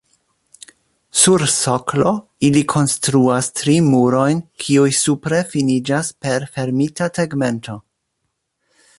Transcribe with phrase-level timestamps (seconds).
[1.23, 2.13] Sur soklo
[2.47, 7.77] ili konstruas tri murojn, kiuj supre finiĝas per fermita tegmento.